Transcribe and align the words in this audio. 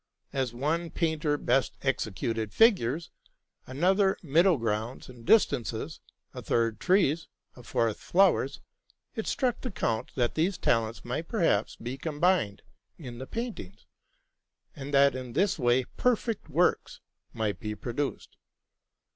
As 0.33 0.51
one 0.51 0.89
painter 0.89 1.37
best 1.37 1.77
executed 1.83 2.51
figures, 2.55 3.11
another 3.67 4.17
middle 4.23 4.57
grounds 4.57 5.07
and 5.09 5.23
distances, 5.27 5.99
a 6.33 6.41
third 6.41 6.79
trees, 6.79 7.27
a 7.55 7.61
fourth 7.61 7.99
flowers, 7.99 8.61
it 9.13 9.27
struck 9.27 9.61
the 9.61 9.69
count 9.69 10.09
that 10.15 10.33
these 10.33 10.57
talents 10.57 11.05
might 11.05 11.27
perhaps 11.27 11.75
be 11.75 11.99
combined 11.99 12.63
in 12.97 13.19
the 13.19 13.27
paint 13.27 13.59
ings, 13.59 13.85
and 14.75 14.91
that 14.91 15.13
in 15.13 15.33
this 15.33 15.59
way 15.59 15.83
perfect 15.97 16.49
works 16.49 16.99
might 17.31 17.59
be 17.59 17.75
produced. 17.75 18.37